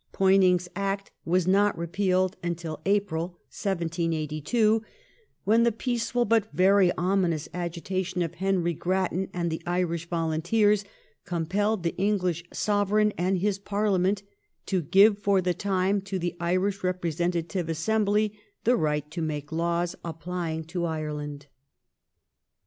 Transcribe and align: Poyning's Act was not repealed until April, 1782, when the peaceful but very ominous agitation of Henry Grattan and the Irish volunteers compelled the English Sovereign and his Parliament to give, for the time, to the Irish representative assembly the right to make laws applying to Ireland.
Poyning's 0.13 0.67
Act 0.75 1.11
was 1.25 1.45
not 1.45 1.77
repealed 1.77 2.35
until 2.41 2.81
April, 2.87 3.37
1782, 3.53 4.81
when 5.43 5.61
the 5.61 5.71
peaceful 5.71 6.25
but 6.25 6.51
very 6.51 6.91
ominous 6.93 7.47
agitation 7.53 8.23
of 8.23 8.33
Henry 8.33 8.73
Grattan 8.73 9.29
and 9.31 9.51
the 9.51 9.61
Irish 9.67 10.09
volunteers 10.09 10.83
compelled 11.23 11.83
the 11.83 11.95
English 11.97 12.43
Sovereign 12.51 13.13
and 13.15 13.37
his 13.37 13.59
Parliament 13.59 14.23
to 14.65 14.81
give, 14.81 15.19
for 15.19 15.39
the 15.39 15.53
time, 15.53 16.01
to 16.01 16.17
the 16.17 16.35
Irish 16.39 16.83
representative 16.83 17.69
assembly 17.69 18.33
the 18.63 18.75
right 18.75 19.07
to 19.11 19.21
make 19.21 19.51
laws 19.51 19.95
applying 20.03 20.63
to 20.63 20.83
Ireland. 20.83 21.45